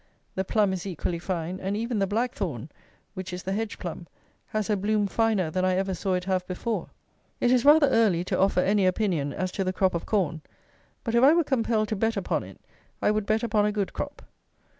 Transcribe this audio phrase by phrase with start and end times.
[0.33, 2.71] The plum is equally fine; and even the Blackthorn
[3.13, 4.07] (which is the hedge plum)
[4.47, 6.89] has a bloom finer than I ever saw it have before.
[7.39, 10.41] It is rather early to offer any opinion as to the crop of corn;
[11.03, 12.59] but if I were compelled to bet upon it,
[12.99, 14.23] I would bet upon a good crop.